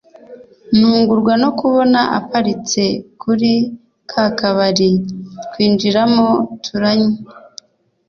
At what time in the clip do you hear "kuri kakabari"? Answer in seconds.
3.21-4.91